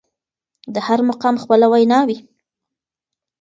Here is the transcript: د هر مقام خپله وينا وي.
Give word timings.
د 0.73 0.75
هر 0.87 0.99
مقام 1.09 1.35
خپله 1.43 1.65
وينا 1.73 1.99
وي. 2.07 2.17